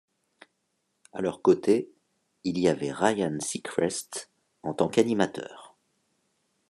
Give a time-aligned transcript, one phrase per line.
[1.13, 1.91] À leurs côtés,
[2.43, 4.31] il y avait Ryan Seacrest
[4.63, 5.75] en tant qu'animateur.